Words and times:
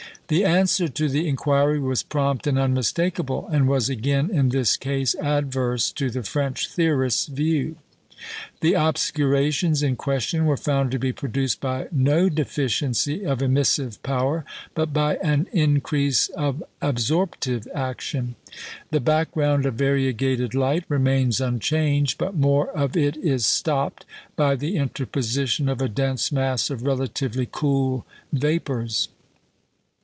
The 0.29 0.45
answer 0.45 0.87
to 0.87 1.09
the 1.09 1.27
inquiry 1.27 1.77
was 1.77 2.03
prompt 2.03 2.47
and 2.47 2.57
unmistakable, 2.57 3.49
and 3.51 3.67
was 3.67 3.89
again, 3.89 4.29
in 4.31 4.47
this 4.47 4.77
case, 4.77 5.13
adverse 5.15 5.91
to 5.91 6.09
the 6.09 6.23
French 6.23 6.69
theorist's 6.69 7.25
view. 7.25 7.75
The 8.61 8.75
obscurations 8.75 9.83
in 9.83 9.97
question 9.97 10.45
were 10.45 10.55
found 10.55 10.91
to 10.91 10.99
be 10.99 11.11
produced 11.11 11.59
by 11.59 11.89
no 11.91 12.29
deficiency 12.29 13.25
of 13.25 13.39
emissive 13.41 14.01
power, 14.03 14.45
but 14.73 14.93
by 14.93 15.17
an 15.17 15.47
increase 15.51 16.29
of 16.29 16.63
absorptive 16.81 17.67
action. 17.75 18.35
The 18.89 19.01
background 19.01 19.65
of 19.65 19.73
variegated 19.73 20.55
light 20.55 20.85
remains 20.87 21.41
unchanged, 21.41 22.17
but 22.17 22.37
more 22.37 22.69
of 22.71 22.95
it 22.95 23.17
is 23.17 23.45
stopped 23.45 24.05
by 24.37 24.55
the 24.55 24.77
interposition 24.77 25.67
of 25.67 25.81
a 25.81 25.89
dense 25.89 26.31
mass 26.31 26.69
of 26.69 26.83
relatively 26.83 27.49
cool 27.51 28.05
vapours. 28.31 29.09